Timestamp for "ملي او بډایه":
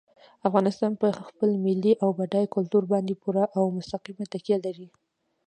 1.65-2.53